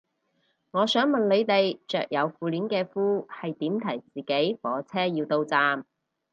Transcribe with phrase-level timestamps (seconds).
[0.71, 5.85] 我想問你哋着有褲鏈嘅褲係點提自己火車要到站